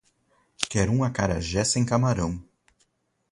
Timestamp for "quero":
0.67-0.91